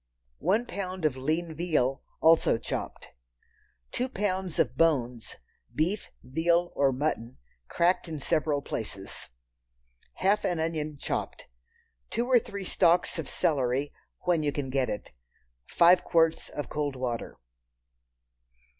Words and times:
One 0.39 0.65
pound 0.65 1.05
of 1.05 1.15
lean 1.15 1.53
veal—also 1.53 2.57
chopped. 2.57 3.09
Two 3.91 4.09
pounds 4.09 4.57
of 4.57 4.75
bones 4.75 5.35
(beef, 5.75 6.09
veal, 6.23 6.71
or 6.73 6.91
mutton) 6.91 7.37
cracked 7.67 8.07
in 8.07 8.19
several 8.19 8.63
places. 8.63 9.29
Half 10.13 10.43
an 10.43 10.59
onion 10.59 10.97
chopped. 10.97 11.45
Two 12.09 12.25
or 12.25 12.39
three 12.39 12.63
stalks 12.65 13.19
of 13.19 13.29
celery, 13.29 13.93
when 14.21 14.41
you 14.41 14.51
can 14.51 14.71
get 14.71 14.89
it. 14.89 15.11
Five 15.67 16.03
quarts 16.03 16.49
of 16.49 16.67
cold 16.67 16.95
water. 16.95 17.37